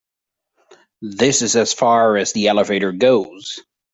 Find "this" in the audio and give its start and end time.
1.03-1.43